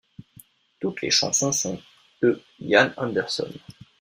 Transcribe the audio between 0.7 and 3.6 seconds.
Toutes les chansons sont de Ian Anderson.